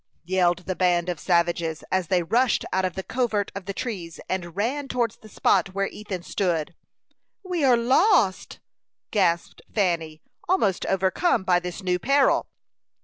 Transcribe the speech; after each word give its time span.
yelled 0.25 0.65
the 0.65 0.75
band 0.75 1.09
of 1.09 1.19
savages, 1.19 1.83
as 1.91 2.07
they 2.07 2.23
rushed 2.23 2.65
out 2.73 2.83
of 2.83 2.95
the 2.95 3.03
covert 3.03 3.51
of 3.53 3.65
the 3.67 3.71
trees, 3.73 4.19
and 4.27 4.55
ran 4.55 4.87
towards 4.87 5.17
the 5.17 5.29
spot 5.29 5.75
where 5.75 5.85
Ethan 5.85 6.23
stood. 6.23 6.73
"We 7.43 7.63
are 7.63 7.77
lost!" 7.77 8.59
gasped 9.11 9.61
Fanny, 9.75 10.23
almost 10.49 10.87
overcome 10.87 11.43
by 11.43 11.59
this 11.59 11.83
new 11.83 11.99
peril. 11.99 12.47